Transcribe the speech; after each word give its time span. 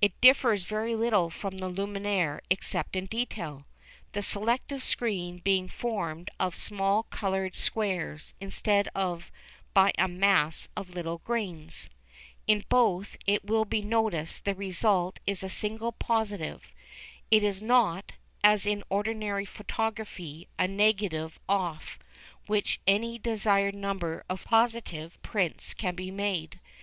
It 0.00 0.18
differs 0.22 0.64
very 0.64 0.94
little 0.94 1.28
from 1.28 1.58
the 1.58 1.70
Lumière 1.70 2.40
except 2.48 2.96
in 2.96 3.04
detail, 3.04 3.66
the 4.12 4.22
selective 4.22 4.82
screen 4.82 5.40
being 5.44 5.68
formed 5.68 6.30
of 6.40 6.56
small 6.56 7.02
coloured 7.02 7.54
squares 7.54 8.32
instead 8.40 8.88
of 8.94 9.30
by 9.74 9.92
a 9.98 10.08
mass 10.08 10.70
of 10.74 10.88
little 10.88 11.18
grains. 11.18 11.90
In 12.46 12.64
both, 12.70 13.18
it 13.26 13.44
will 13.44 13.66
be 13.66 13.82
noticed, 13.82 14.46
the 14.46 14.54
result 14.54 15.20
is 15.26 15.42
a 15.42 15.50
single 15.50 15.92
positive. 15.92 16.72
It 17.30 17.42
is 17.44 17.60
not, 17.60 18.12
as 18.42 18.64
in 18.64 18.82
ordinary 18.88 19.44
photography, 19.44 20.48
a 20.58 20.66
negative 20.66 21.38
off 21.46 21.98
which 22.46 22.80
any 22.86 23.18
desired 23.18 23.74
number 23.74 24.24
of 24.30 24.44
positive 24.44 25.20
prints 25.20 25.74
can 25.74 25.94
be 25.94 26.10
made. 26.10 26.58